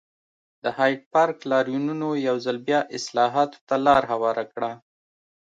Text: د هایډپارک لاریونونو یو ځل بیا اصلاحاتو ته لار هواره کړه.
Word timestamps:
د 0.63 0.65
هایډپارک 0.77 1.37
لاریونونو 1.51 2.09
یو 2.27 2.35
ځل 2.45 2.57
بیا 2.67 2.79
اصلاحاتو 2.97 3.57
ته 3.67 3.75
لار 3.85 4.03
هواره 4.11 4.45
کړه. 4.53 4.71